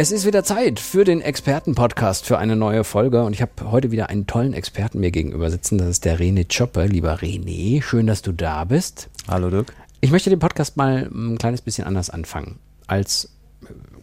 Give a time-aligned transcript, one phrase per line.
[0.00, 3.90] Es ist wieder Zeit für den Expertenpodcast für eine neue Folge und ich habe heute
[3.90, 5.76] wieder einen tollen Experten mir gegenüber sitzen.
[5.76, 6.86] Das ist der René Chopper.
[6.86, 9.08] Lieber René, schön, dass du da bist.
[9.26, 9.74] Hallo Dirk.
[10.00, 13.30] Ich möchte den Podcast mal ein kleines bisschen anders anfangen, als,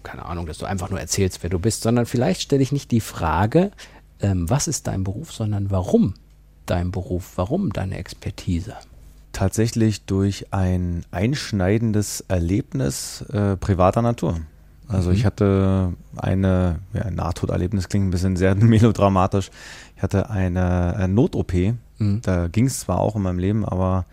[0.03, 2.91] keine Ahnung, dass du einfach nur erzählst, wer du bist, sondern vielleicht stelle ich nicht
[2.91, 3.71] die Frage,
[4.19, 6.15] ähm, was ist dein Beruf, sondern warum
[6.65, 8.75] dein Beruf, warum deine Expertise?
[9.31, 14.41] Tatsächlich durch ein einschneidendes Erlebnis äh, privater Natur.
[14.87, 15.15] Also mhm.
[15.15, 19.49] ich hatte eine, ja, ein Nahtoderlebnis klingt ein bisschen sehr melodramatisch.
[19.95, 21.53] Ich hatte eine, eine Not-OP.
[21.97, 22.21] Mhm.
[22.21, 24.05] Da ging es zwar auch in meinem Leben, aber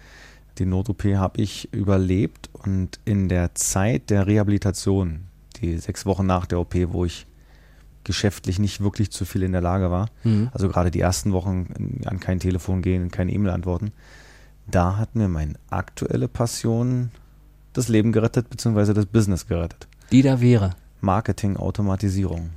[0.58, 5.22] die Not-OP habe ich überlebt und in der Zeit der Rehabilitation,
[5.60, 7.26] die sechs Wochen nach der OP, wo ich
[8.04, 10.50] geschäftlich nicht wirklich zu viel in der Lage war, mhm.
[10.52, 13.92] also gerade die ersten Wochen an kein Telefon gehen, keine E-Mail antworten,
[14.66, 17.10] da hat mir meine aktuelle Passion
[17.72, 19.88] das Leben gerettet, beziehungsweise das Business gerettet.
[20.12, 20.74] Die da wäre?
[21.00, 22.50] Marketing-Automatisierung.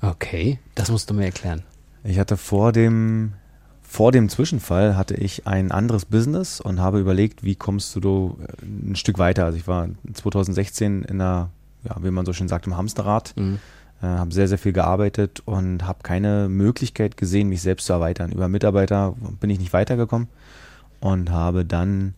[0.00, 1.62] Okay, das musst du mir erklären.
[2.02, 3.34] Ich hatte vor dem,
[3.82, 8.64] vor dem Zwischenfall hatte ich ein anderes Business und habe überlegt, wie kommst du äh,
[8.64, 9.44] ein Stück weiter.
[9.44, 11.50] Also ich war 2016 in einer,
[11.84, 13.34] ja, wie man so schön sagt, im Hamsterrad.
[13.36, 13.58] Mhm.
[14.02, 18.32] Äh, habe sehr, sehr viel gearbeitet und habe keine Möglichkeit gesehen, mich selbst zu erweitern.
[18.32, 20.28] Über Mitarbeiter bin ich nicht weitergekommen
[21.00, 22.14] und habe dann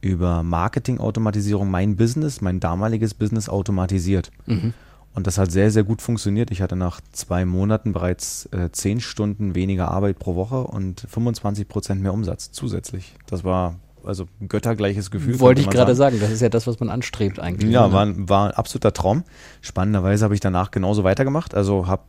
[0.00, 4.30] über Marketing-Automatisierung mein Business, mein damaliges Business automatisiert.
[4.46, 4.74] Mhm.
[5.14, 6.50] Und das hat sehr, sehr gut funktioniert.
[6.50, 11.66] Ich hatte nach zwei Monaten bereits äh, zehn Stunden weniger Arbeit pro Woche und 25
[11.66, 13.14] Prozent mehr Umsatz zusätzlich.
[13.26, 15.40] Das war also ein göttergleiches Gefühl.
[15.40, 16.16] Wollte ich gerade sagen.
[16.16, 17.72] sagen, das ist ja das, was man anstrebt eigentlich.
[17.72, 17.92] Ja, ne?
[17.92, 19.24] war, war ein absoluter Traum.
[19.60, 21.54] Spannenderweise habe ich danach genauso weitergemacht.
[21.54, 22.02] Also habe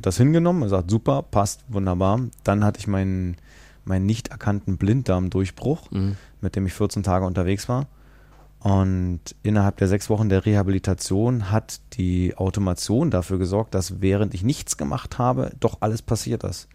[0.00, 2.20] das hingenommen, gesagt, super, passt, wunderbar.
[2.42, 3.36] Dann hatte ich meinen
[3.86, 6.16] meinen nicht erkannten Blinddarmdurchbruch, mhm.
[6.46, 7.86] Mit dem ich 14 Tage unterwegs war.
[8.60, 14.44] Und innerhalb der sechs Wochen der Rehabilitation hat die Automation dafür gesorgt, dass während ich
[14.44, 16.68] nichts gemacht habe, doch alles passiert ist.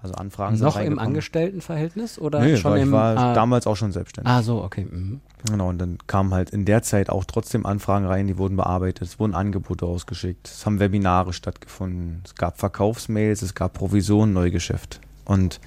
[0.00, 3.74] Also Anfragen sind Noch im Angestelltenverhältnis oder nee, schon ich im, war ah, damals auch
[3.74, 4.32] schon selbstständig.
[4.32, 4.86] Ah, so, okay.
[4.88, 5.20] Mhm.
[5.50, 9.08] Genau, und dann kamen halt in der Zeit auch trotzdem Anfragen rein, die wurden bearbeitet,
[9.08, 15.00] es wurden Angebote ausgeschickt, es haben Webinare stattgefunden, es gab Verkaufsmails, es gab Provisionen, Neugeschäft.
[15.24, 15.60] Und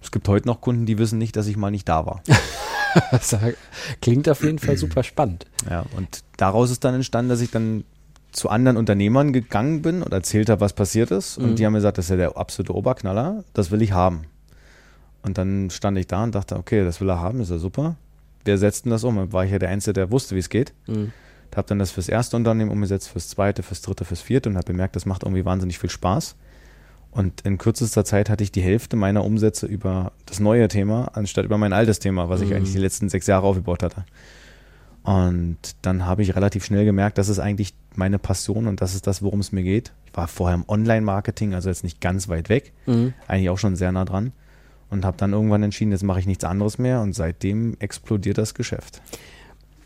[0.00, 2.22] es gibt heute noch Kunden, die wissen nicht, dass ich mal nicht da war.
[4.00, 5.46] klingt auf jeden Fall super spannend.
[5.68, 7.84] Ja, und daraus ist dann entstanden, dass ich dann
[8.32, 11.38] zu anderen Unternehmern gegangen bin und erzählt habe, was passiert ist.
[11.38, 11.56] Und mhm.
[11.56, 14.22] die haben mir gesagt, das ist ja der absolute Oberknaller, das will ich haben.
[15.22, 17.96] Und dann stand ich da und dachte, okay, das will er haben, ist ja super.
[18.44, 19.16] Wer setzt denn das um?
[19.16, 20.72] Dann war ich ja der Einzige, der wusste, wie es geht.
[20.86, 21.12] Mhm.
[21.54, 24.64] Habe dann das fürs erste Unternehmen umgesetzt, fürs zweite, fürs dritte, fürs vierte und habe
[24.64, 26.34] bemerkt, das macht irgendwie wahnsinnig viel Spaß.
[27.12, 31.44] Und in kürzester Zeit hatte ich die Hälfte meiner Umsätze über das neue Thema, anstatt
[31.44, 32.46] über mein altes Thema, was mhm.
[32.46, 34.04] ich eigentlich die letzten sechs Jahre aufgebaut hatte.
[35.02, 39.06] Und dann habe ich relativ schnell gemerkt, das ist eigentlich meine Passion und das ist
[39.06, 39.92] das, worum es mir geht.
[40.06, 43.12] Ich war vorher im Online-Marketing, also jetzt nicht ganz weit weg, mhm.
[43.28, 44.32] eigentlich auch schon sehr nah dran.
[44.88, 48.54] Und habe dann irgendwann entschieden, jetzt mache ich nichts anderes mehr und seitdem explodiert das
[48.54, 49.00] Geschäft.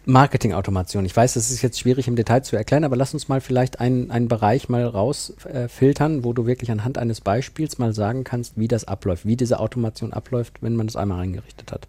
[0.07, 1.05] Marketing-Automation.
[1.05, 3.81] Ich weiß, das ist jetzt schwierig im Detail zu erklären, aber lass uns mal vielleicht
[3.81, 8.57] einen, einen Bereich mal rausfiltern, äh, wo du wirklich anhand eines Beispiels mal sagen kannst,
[8.57, 11.89] wie das abläuft, wie diese Automation abläuft, wenn man das einmal eingerichtet hat.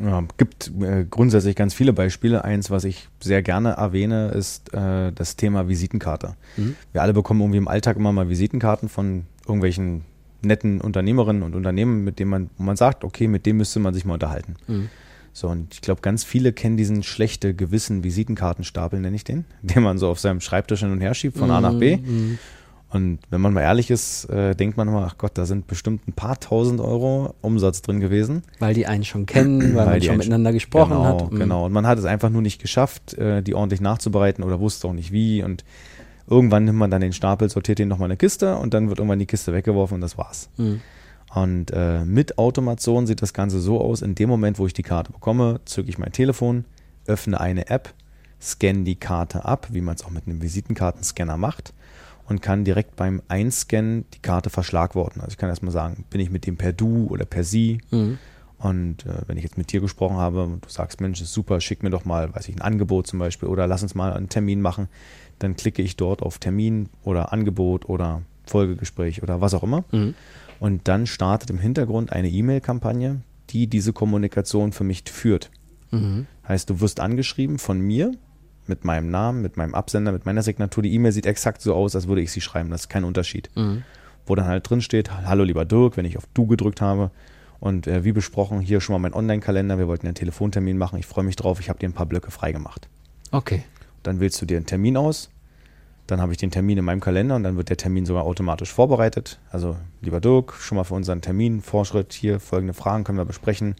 [0.00, 2.44] Ja, gibt äh, grundsätzlich ganz viele Beispiele.
[2.44, 6.36] Eins, was ich sehr gerne erwähne, ist äh, das Thema Visitenkarte.
[6.56, 6.76] Mhm.
[6.92, 10.02] Wir alle bekommen irgendwie im Alltag immer mal Visitenkarten von irgendwelchen
[10.42, 14.04] netten Unternehmerinnen und Unternehmen, mit denen man, man sagt, okay, mit dem müsste man sich
[14.04, 14.56] mal unterhalten.
[14.68, 14.88] Mhm.
[15.36, 19.82] So, und ich glaube, ganz viele kennen diesen schlechte Gewissen Visitenkartenstapel, nenne ich den, den
[19.82, 21.98] man so auf seinem Schreibtisch hin und her schiebt von mm, A nach B.
[21.98, 22.38] Mm.
[22.88, 26.08] Und wenn man mal ehrlich ist, äh, denkt man immer, ach Gott, da sind bestimmt
[26.08, 28.44] ein paar tausend Euro Umsatz drin gewesen.
[28.60, 31.30] Weil die einen schon kennen, weil, weil man schon miteinander gesprochen genau, hat.
[31.30, 31.38] Mhm.
[31.38, 34.88] Genau, und man hat es einfach nur nicht geschafft, äh, die ordentlich nachzubereiten oder wusste
[34.88, 35.42] auch nicht wie.
[35.42, 35.66] Und
[36.30, 39.00] irgendwann nimmt man dann den Stapel, sortiert den nochmal in eine Kiste und dann wird
[39.00, 40.48] irgendwann die Kiste weggeworfen und das war's.
[40.56, 40.80] Mhm.
[41.34, 44.82] Und äh, mit Automation sieht das Ganze so aus, in dem Moment, wo ich die
[44.82, 46.64] Karte bekomme, zücke ich mein Telefon,
[47.06, 47.92] öffne eine App,
[48.40, 51.72] scanne die Karte ab, wie man es auch mit einem Visitenkartenscanner macht
[52.28, 55.20] und kann direkt beim Einscannen die Karte verschlagworten.
[55.20, 57.80] Also ich kann erstmal sagen, bin ich mit dem per Du oder per Sie?
[57.90, 58.18] Mhm.
[58.58, 61.60] Und äh, wenn ich jetzt mit dir gesprochen habe und du sagst, Mensch, ist super,
[61.60, 64.28] schick mir doch mal, weiß ich, ein Angebot zum Beispiel oder lass uns mal einen
[64.28, 64.88] Termin machen,
[65.38, 69.84] dann klicke ich dort auf Termin oder Angebot oder Folgegespräch oder was auch immer.
[69.92, 70.14] Mhm.
[70.58, 73.20] Und dann startet im Hintergrund eine E-Mail-Kampagne,
[73.50, 75.50] die diese Kommunikation für mich führt.
[75.90, 76.26] Mhm.
[76.46, 78.12] Heißt, du wirst angeschrieben von mir
[78.66, 80.82] mit meinem Namen, mit meinem Absender, mit meiner Signatur.
[80.82, 82.70] Die E-Mail sieht exakt so aus, als würde ich sie schreiben.
[82.70, 83.50] Das ist kein Unterschied.
[83.54, 83.84] Mhm.
[84.24, 87.10] Wo dann halt drin steht, hallo lieber Dirk, wenn ich auf du gedrückt habe.
[87.60, 89.78] Und äh, wie besprochen, hier schon mal mein Online-Kalender.
[89.78, 90.98] Wir wollten einen Telefontermin machen.
[90.98, 91.60] Ich freue mich drauf.
[91.60, 92.88] Ich habe dir ein paar Blöcke freigemacht.
[93.30, 93.62] Okay.
[94.02, 95.30] Dann wählst du dir einen Termin aus.
[96.06, 98.72] Dann habe ich den Termin in meinem Kalender und dann wird der Termin sogar automatisch
[98.72, 99.40] vorbereitet.
[99.50, 103.74] Also, lieber Dirk, schon mal für unseren Termin, Vorschritt, hier folgende Fragen können wir besprechen.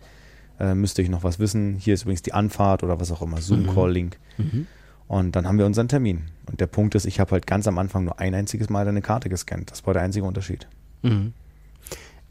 [0.58, 1.76] Äh, müsste ich noch was wissen?
[1.76, 4.18] Hier ist übrigens die Anfahrt oder was auch immer, Zoom-Call-Link.
[4.38, 4.44] Mhm.
[4.44, 4.66] mhm.
[5.08, 6.24] Und dann haben wir unseren Termin.
[6.46, 9.02] Und der Punkt ist, ich habe halt ganz am Anfang nur ein einziges Mal deine
[9.02, 9.70] Karte gescannt.
[9.70, 10.66] Das war der einzige Unterschied.
[11.02, 11.32] Mhm.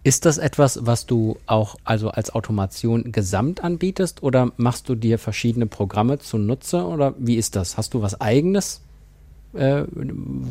[0.03, 5.17] Ist das etwas, was du auch also als Automation gesamt anbietest oder machst du dir
[5.17, 7.75] verschiedene Programme zunutze oder wie ist das?
[7.75, 8.81] Hast du was eigenes,
[9.55, 9.85] äh,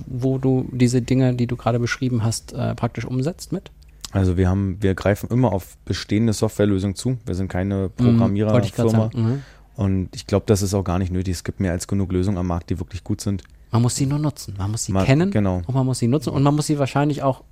[0.06, 3.70] wo du diese Dinge, die du gerade beschrieben hast, äh, praktisch umsetzt mit?
[4.12, 7.18] Also wir haben, wir greifen immer auf bestehende Softwarelösungen zu.
[7.26, 9.10] Wir sind keine Programmiererfirma.
[9.12, 9.42] Mhm,
[9.74, 11.34] und ich glaube, das ist auch gar nicht nötig.
[11.34, 13.42] Es gibt mehr als genug Lösungen am Markt, die wirklich gut sind.
[13.72, 14.54] Man muss sie nur nutzen.
[14.56, 15.62] Man muss sie man, kennen genau.
[15.66, 17.42] und man muss sie nutzen und man muss sie wahrscheinlich auch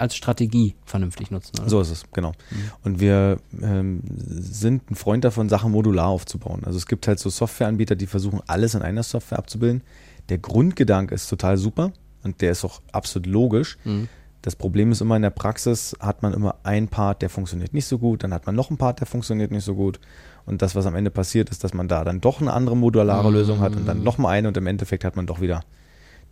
[0.00, 1.58] als Strategie vernünftig nutzen.
[1.60, 1.68] Oder?
[1.68, 2.32] So ist es, genau.
[2.50, 2.70] Mhm.
[2.84, 6.62] Und wir ähm, sind ein Freund davon, Sachen modular aufzubauen.
[6.64, 9.82] Also es gibt halt so Softwareanbieter, die versuchen, alles in einer Software abzubilden.
[10.28, 11.92] Der Grundgedanke ist total super
[12.22, 13.78] und der ist auch absolut logisch.
[13.84, 14.08] Mhm.
[14.42, 17.84] Das Problem ist immer in der Praxis hat man immer einen Part, der funktioniert nicht
[17.84, 20.00] so gut, dann hat man noch einen Part, der funktioniert nicht so gut.
[20.46, 23.28] Und das, was am Ende passiert, ist, dass man da dann doch eine andere modulare
[23.28, 23.34] mhm.
[23.34, 25.62] Lösung hat und dann noch mal eine und im Endeffekt hat man doch wieder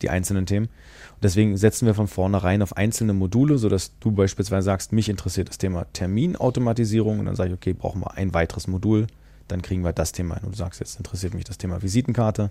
[0.03, 0.67] die einzelnen Themen.
[0.67, 5.49] Und deswegen setzen wir von vornherein auf einzelne Module, sodass du beispielsweise sagst, mich interessiert
[5.49, 9.07] das Thema Terminautomatisierung und dann sage ich, okay, brauchen wir ein weiteres Modul,
[9.49, 10.45] dann kriegen wir das Thema ein.
[10.45, 12.51] Und du sagst, jetzt interessiert mich das Thema Visitenkarte,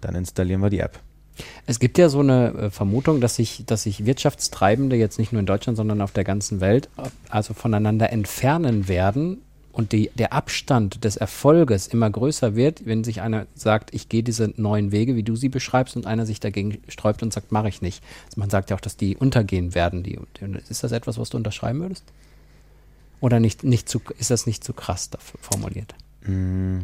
[0.00, 1.00] dann installieren wir die App.
[1.66, 5.40] Es gibt ja so eine äh, Vermutung, dass sich, dass sich Wirtschaftstreibende jetzt nicht nur
[5.40, 6.88] in Deutschland, sondern auf der ganzen Welt
[7.28, 9.42] also voneinander entfernen werden
[9.76, 14.22] und die, der Abstand des Erfolges immer größer wird, wenn sich einer sagt, ich gehe
[14.22, 17.68] diese neuen Wege, wie du sie beschreibst, und einer sich dagegen sträubt und sagt, mache
[17.68, 18.02] ich nicht.
[18.24, 20.02] Also man sagt ja auch, dass die untergehen werden.
[20.02, 20.18] Die,
[20.70, 22.04] ist das etwas, was du unterschreiben würdest?
[23.20, 25.10] Oder nicht, nicht zu, ist das nicht zu krass
[25.42, 25.94] formuliert?
[26.22, 26.78] Mm.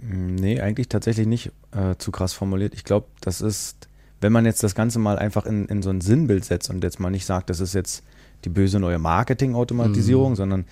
[0.00, 2.72] Nee, eigentlich tatsächlich nicht äh, zu krass formuliert.
[2.72, 3.88] Ich glaube, das ist,
[4.22, 6.98] wenn man jetzt das Ganze mal einfach in, in so ein Sinnbild setzt und jetzt
[6.98, 8.04] mal nicht sagt, das ist jetzt
[8.46, 10.36] die böse neue Marketing-Automatisierung, mhm.
[10.36, 10.64] sondern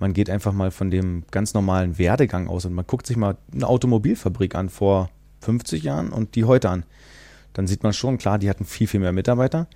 [0.00, 3.36] man geht einfach mal von dem ganz normalen Werdegang aus und man guckt sich mal
[3.52, 5.10] eine Automobilfabrik an vor
[5.42, 6.84] 50 Jahren und die heute an.
[7.52, 9.68] Dann sieht man schon, klar, die hatten viel, viel mehr Mitarbeiter.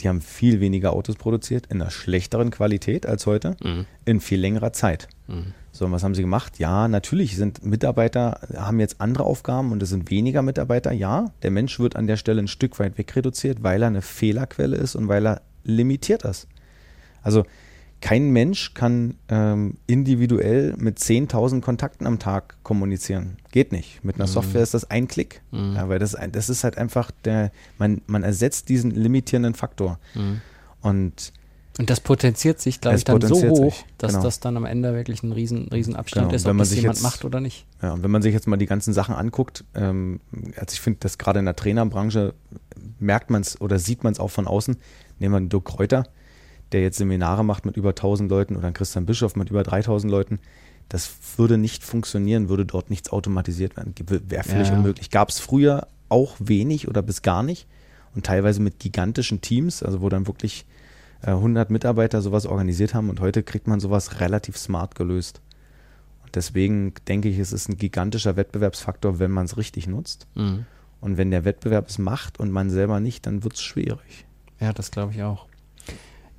[0.00, 3.86] Die haben viel weniger Autos produziert, in einer schlechteren Qualität als heute, mhm.
[4.04, 5.08] in viel längerer Zeit.
[5.28, 5.54] Mhm.
[5.70, 6.58] So, und was haben sie gemacht?
[6.58, 10.92] Ja, natürlich sind Mitarbeiter, haben jetzt andere Aufgaben und es sind weniger Mitarbeiter.
[10.92, 14.76] Ja, der Mensch wird an der Stelle ein Stück weit wegreduziert, weil er eine Fehlerquelle
[14.76, 16.48] ist und weil er limitiert ist.
[17.22, 17.44] Also
[18.04, 23.38] kein Mensch kann ähm, individuell mit 10.000 Kontakten am Tag kommunizieren.
[23.50, 24.04] Geht nicht.
[24.04, 24.30] Mit einer mhm.
[24.30, 25.40] Software ist das ein Klick.
[25.52, 25.72] Mhm.
[25.74, 29.98] Ja, weil das, das ist halt einfach der, man, man ersetzt diesen limitierenden Faktor.
[30.14, 30.42] Mhm.
[30.82, 31.32] Und
[31.78, 34.22] und das potenziert sich, glaube ich, dann so hoch, sich, dass genau.
[34.22, 36.36] das dann am Ende wirklich ein riesen, riesen Abstand genau.
[36.36, 37.66] ist, ob das jemand jetzt, macht oder nicht.
[37.82, 40.20] Ja, und wenn man sich jetzt mal die ganzen Sachen anguckt, ähm,
[40.56, 42.34] also ich finde, dass gerade in der Trainerbranche
[43.00, 44.76] merkt man es oder sieht man es auch von außen.
[45.18, 46.04] Nehmen wir einen Dirk Kräuter,
[46.72, 50.10] der jetzt Seminare macht mit über 1000 Leuten oder einen Christian Bischof mit über 3000
[50.10, 50.38] Leuten.
[50.88, 53.94] Das würde nicht funktionieren, würde dort nichts automatisiert werden.
[54.28, 54.74] Wäre völlig ja.
[54.74, 55.10] unmöglich.
[55.10, 57.66] Gab es früher auch wenig oder bis gar nicht
[58.14, 60.66] und teilweise mit gigantischen Teams, also wo dann wirklich
[61.22, 65.40] 100 äh, Mitarbeiter sowas organisiert haben und heute kriegt man sowas relativ smart gelöst.
[66.22, 70.26] Und deswegen denke ich, es ist ein gigantischer Wettbewerbsfaktor, wenn man es richtig nutzt.
[70.34, 70.66] Mhm.
[71.00, 74.26] Und wenn der Wettbewerb es macht und man selber nicht, dann wird es schwierig.
[74.60, 75.46] Ja, das glaube ich auch.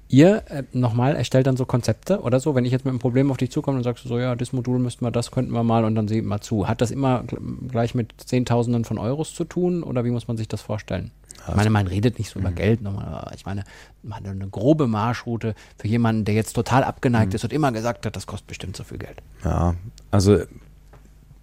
[0.08, 3.32] Ihr äh, nochmal erstellt dann so Konzepte oder so, wenn ich jetzt mit einem Problem
[3.32, 5.64] auf dich zukomme und sagst du so, ja, das Modul müssten wir, das könnten wir
[5.64, 6.68] mal und dann sehen wir mal zu.
[6.68, 7.24] Hat das immer
[7.68, 11.12] gleich mit Zehntausenden von Euros zu tun oder wie muss man sich das vorstellen?
[11.48, 12.56] Ich meine, man redet nicht so über mhm.
[12.56, 13.32] Geld nochmal.
[13.36, 13.64] Ich meine,
[14.02, 17.36] man eine grobe Marschroute für jemanden, der jetzt total abgeneigt mhm.
[17.36, 19.22] ist und immer gesagt hat, das kostet bestimmt so viel Geld.
[19.44, 19.76] Ja,
[20.12, 20.40] also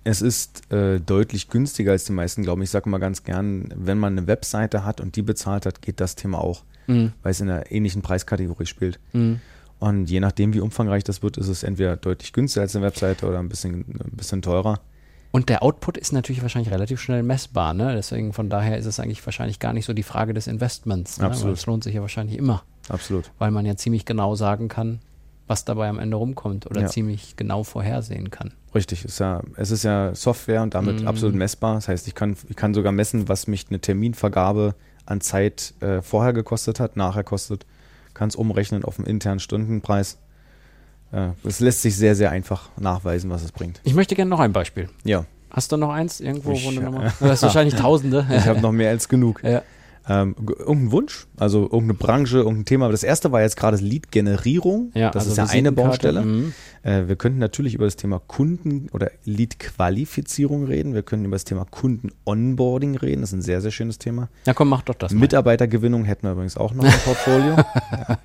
[0.05, 2.63] es ist äh, deutlich günstiger als die meisten glauben.
[2.63, 6.01] Ich sage mal ganz gern, wenn man eine Webseite hat und die bezahlt hat, geht
[6.01, 7.13] das Thema auch, mhm.
[7.23, 8.99] weil es in einer ähnlichen Preiskategorie spielt.
[9.13, 9.41] Mhm.
[9.79, 13.27] Und je nachdem, wie umfangreich das wird, ist es entweder deutlich günstiger als eine Webseite
[13.27, 14.79] oder ein bisschen, ein bisschen teurer.
[15.33, 17.75] Und der Output ist natürlich wahrscheinlich relativ schnell messbar.
[17.75, 17.95] Ne?
[17.95, 21.19] Deswegen von daher ist es eigentlich wahrscheinlich gar nicht so die Frage des Investments.
[21.19, 21.27] Ne?
[21.27, 21.57] Absolut.
[21.57, 22.63] es lohnt sich ja wahrscheinlich immer.
[22.89, 23.31] Absolut.
[23.39, 25.01] Weil man ja ziemlich genau sagen kann,
[25.47, 26.87] was dabei am Ende rumkommt oder ja.
[26.87, 28.53] ziemlich genau vorhersehen kann.
[28.75, 31.09] Richtig, ist ja, es ist ja Software und damit mm.
[31.09, 31.75] absolut messbar.
[31.75, 34.75] Das heißt, ich kann, ich kann sogar messen, was mich eine Terminvergabe
[35.07, 37.67] an Zeit äh, vorher gekostet hat, nachher kostet,
[38.15, 40.19] kann es umrechnen auf einen internen Stundenpreis
[41.13, 43.81] äh, es lässt sich sehr, sehr einfach nachweisen, was es bringt.
[43.85, 44.89] Ich möchte gerne noch ein Beispiel.
[45.05, 45.25] Ja.
[45.51, 46.83] Hast du noch eins irgendwo, Ich, wo du ja.
[46.83, 47.13] nochmal.
[47.21, 48.27] Du hast wahrscheinlich Tausende.
[48.31, 49.43] Ich habe noch mehr als genug.
[49.45, 49.63] Ja.
[50.09, 52.89] Ähm, irgendein Wunsch, also irgendeine Branche, irgendein Thema.
[52.91, 54.91] Das erste war jetzt gerade Lead-Generierung.
[54.95, 55.73] Ja, das also ist ja eine.
[55.73, 56.23] Baustelle.
[56.23, 56.53] Mhm.
[56.83, 60.95] Äh, wir könnten natürlich über das Thema Kunden- oder Lead-Qualifizierung reden.
[60.95, 63.21] Wir können über das Thema Kunden-Onboarding reden.
[63.21, 64.29] Das ist ein sehr, sehr schönes Thema.
[64.45, 65.13] Ja, komm, mach doch das.
[65.13, 65.21] mal.
[65.21, 67.57] Mitarbeitergewinnung hätten wir übrigens auch noch im Portfolio.
[67.93, 68.19] ja.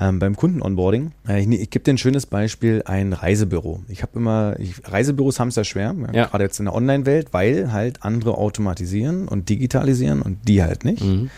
[0.00, 3.82] Ähm, beim Kunden-Onboarding, äh, ich, ne- ich gebe dir ein schönes Beispiel, ein Reisebüro.
[3.88, 6.26] Ich habe immer, ich, Reisebüros haben es ja schwer, ja, Ja.
[6.26, 11.04] gerade jetzt in der Online-Welt, weil halt andere automatisieren und digitalisieren und die halt nicht.
[11.04, 11.30] Mhm.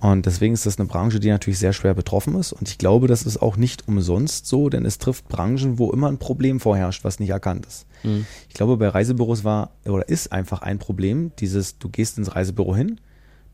[0.00, 2.52] Und deswegen ist das eine Branche, die natürlich sehr schwer betroffen ist.
[2.52, 6.08] Und ich glaube, das ist auch nicht umsonst so, denn es trifft Branchen, wo immer
[6.08, 7.86] ein Problem vorherrscht, was nicht erkannt ist.
[8.02, 8.26] Mhm.
[8.48, 12.74] Ich glaube, bei Reisebüros war oder ist einfach ein Problem, dieses, du gehst ins Reisebüro
[12.74, 13.00] hin,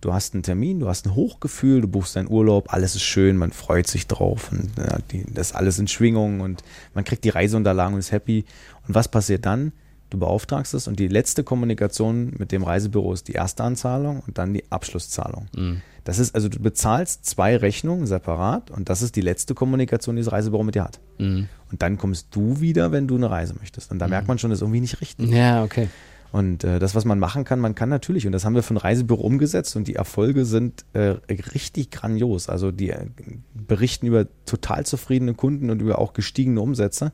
[0.01, 3.37] du hast einen Termin, du hast ein Hochgefühl, du buchst deinen Urlaub, alles ist schön,
[3.37, 6.63] man freut sich drauf und ja, die, das ist alles in Schwingung und
[6.95, 8.45] man kriegt die Reiseunterlagen und ist happy.
[8.87, 9.73] Und was passiert dann?
[10.11, 14.39] Du beauftragst es und die letzte Kommunikation mit dem Reisebüro ist die erste Anzahlung und
[14.39, 15.49] dann die Abschlusszahlung.
[15.55, 15.83] Mhm.
[16.05, 20.23] Das ist also, du bezahlst zwei Rechnungen separat und das ist die letzte Kommunikation, die
[20.23, 21.01] das Reisebüro mit dir hat.
[21.19, 21.49] Mhm.
[21.71, 23.91] Und dann kommst du wieder, wenn du eine Reise möchtest.
[23.91, 25.29] Und da merkt man schon, das ist irgendwie nicht richtig.
[25.29, 25.89] Ja, okay.
[26.31, 28.75] Und äh, das, was man machen kann, man kann natürlich, und das haben wir für
[28.75, 31.17] ein Reisebüro umgesetzt und die Erfolge sind äh,
[31.55, 32.49] richtig grandios.
[32.49, 33.07] Also die äh,
[33.55, 37.13] berichten über total zufriedene Kunden und über auch gestiegene Umsätze.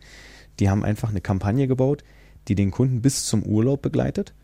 [0.58, 2.02] Die haben einfach eine Kampagne gebaut,
[2.48, 4.34] die den Kunden bis zum Urlaub begleitet.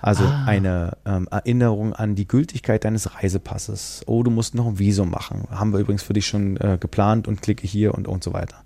[0.00, 0.44] Also Ah.
[0.44, 4.02] eine ähm, Erinnerung an die Gültigkeit deines Reisepasses.
[4.06, 5.44] Oh, du musst noch ein Visum machen.
[5.50, 8.56] Haben wir übrigens für dich schon äh, geplant und klicke hier und, und so weiter.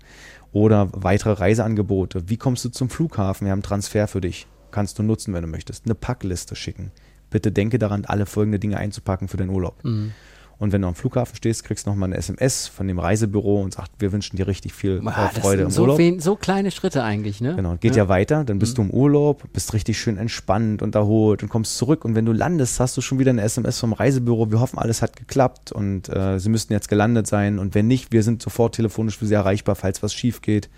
[0.51, 2.29] Oder weitere Reiseangebote.
[2.29, 3.45] Wie kommst du zum Flughafen?
[3.45, 4.47] Wir haben einen Transfer für dich.
[4.73, 5.85] Kannst du nutzen, wenn du möchtest.
[5.85, 6.91] Eine Packliste schicken.
[7.29, 9.81] Bitte denke daran, alle folgende Dinge einzupacken für den Urlaub.
[9.85, 10.11] Mhm.
[10.59, 13.73] Und wenn du am Flughafen stehst, kriegst du nochmal eine SMS von dem Reisebüro und
[13.73, 15.97] sagt, wir wünschen dir richtig viel Ah, Freude im so, Urlaub.
[15.97, 17.55] wen, so kleine Schritte eigentlich, ne?
[17.55, 18.59] Genau, geht ja, weiter, dann Mhm.
[18.59, 22.25] bist du im Urlaub, bist richtig schön entspannt und erholt und kommst zurück und wenn
[22.25, 25.71] du landest, hast du schon wieder eine SMS vom Reisebüro, wir hoffen, alles hat geklappt
[25.71, 29.25] und äh, sie müssten jetzt gelandet sein und wenn nicht, wir sind sofort telefonisch für
[29.25, 30.69] sie erreichbar, falls was schief geht.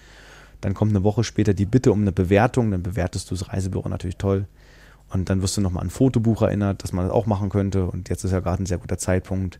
[0.65, 3.87] Dann kommt eine Woche später die Bitte um eine Bewertung, dann bewertest du das Reisebüro
[3.87, 4.47] natürlich toll
[5.11, 7.85] und dann wirst du nochmal an ein Fotobuch erinnert, dass man das auch machen könnte
[7.85, 9.59] und jetzt ist ja gerade ein sehr guter Zeitpunkt.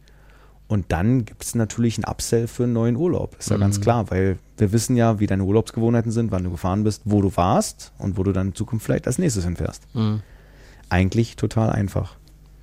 [0.67, 3.35] Und dann gibt es natürlich einen Upsell für einen neuen Urlaub.
[3.37, 6.83] Ist ja ganz klar, weil wir wissen ja, wie deine Urlaubsgewohnheiten sind, wann du gefahren
[6.83, 9.83] bist, wo du warst und wo du dann in Zukunft vielleicht als nächstes hinfährst.
[9.93, 10.23] Mhm.
[10.89, 12.15] Eigentlich total einfach.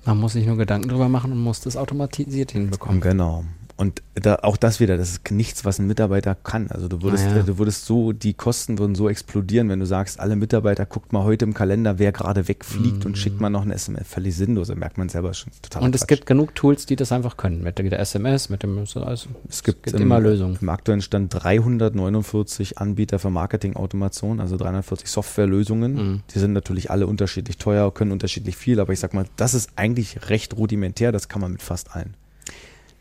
[0.03, 2.99] Man muss sich nur Gedanken drüber machen und muss das automatisiert hinbekommen.
[2.99, 3.45] Genau.
[3.75, 6.67] Und da, auch das wieder, das ist nichts, was ein Mitarbeiter kann.
[6.69, 7.41] Also du würdest, Naja.
[7.41, 11.11] äh, du würdest so, die Kosten würden so explodieren, wenn du sagst, alle Mitarbeiter, guckt
[11.11, 14.07] mal heute im Kalender, wer gerade wegfliegt und schickt mal noch eine SMS.
[14.07, 15.83] Völlig sinnlos, da merkt man selber schon total.
[15.83, 17.63] Und es gibt genug Tools, die das einfach können.
[17.63, 20.57] Mit der SMS, mit dem also, Es gibt, im, immer Lösungen.
[20.61, 25.93] Im aktuellen Stand 349 Anbieter für Marketing-Automation, also 340 Softwarelösungen.
[25.93, 26.23] Mhm.
[26.33, 29.71] Die sind natürlich alle unterschiedlich teuer, können unterschiedlich viel, aber ich sag mal, das ist
[29.75, 32.13] eigentlich recht rudimentär, das kann man mit fast allen.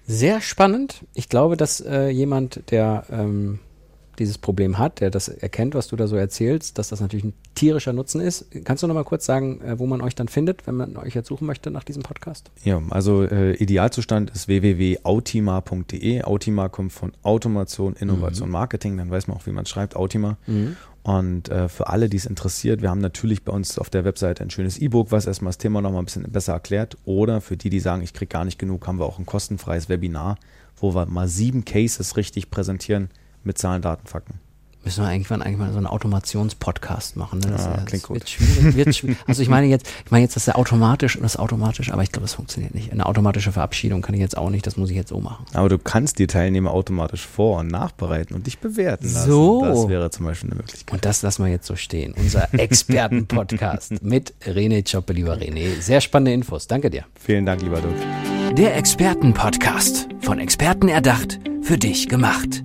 [0.07, 1.05] Sehr spannend.
[1.15, 3.61] Ich glaube, dass äh, jemand, der ähm,
[4.19, 7.33] dieses Problem hat, der das erkennt, was du da so erzählst, dass das natürlich ein
[7.55, 8.47] tierischer Nutzen ist.
[8.65, 11.15] Kannst du noch mal kurz sagen, äh, wo man euch dann findet, wenn man euch
[11.15, 12.51] jetzt suchen möchte nach diesem Podcast?
[12.65, 16.23] Ja, also äh, Idealzustand ist www.autima.de.
[16.23, 20.37] Autima kommt von Automation, Innovation, Marketing, dann weiß man auch, wie man schreibt, Autima.
[21.03, 24.45] Und äh, für alle, die es interessiert, wir haben natürlich bei uns auf der Webseite
[24.45, 26.97] ein schönes E-Book, was erstmal das Thema nochmal ein bisschen besser erklärt.
[27.05, 29.89] Oder für die, die sagen, ich kriege gar nicht genug, haben wir auch ein kostenfreies
[29.89, 30.37] Webinar,
[30.77, 33.11] wo wir mal sieben Cases richtig präsentieren
[33.45, 34.41] mit Zahlen, Daten, Fakten.
[34.85, 37.39] Müssen wir irgendwann eigentlich mal so einen Automationspodcast machen.
[37.39, 37.51] Ne?
[37.53, 38.29] Das, Ja, das klingt gut.
[38.29, 39.17] Schwierig, wird schwierig.
[39.29, 41.93] Also ich meine jetzt, ich meine jetzt, das ist ja automatisch und das ist automatisch,
[41.93, 42.91] aber ich glaube, das funktioniert nicht.
[42.91, 45.47] Eine automatische Verabschiedung kann ich jetzt auch nicht, das muss ich jetzt so machen.
[45.53, 49.31] Aber du kannst die Teilnehmer automatisch vor- und nachbereiten und dich bewerten lassen.
[49.31, 49.65] So.
[49.65, 50.93] Das wäre zum Beispiel eine Möglichkeit.
[50.93, 52.13] Und das lassen wir jetzt so stehen.
[52.19, 55.81] Unser Experten-Podcast mit René Choppe, lieber René.
[55.81, 56.67] Sehr spannende Infos.
[56.67, 57.05] Danke dir.
[57.21, 58.57] Vielen Dank, lieber Dirk.
[58.57, 60.09] Der Expertenpodcast.
[60.23, 62.65] Von Experten erdacht, für dich gemacht.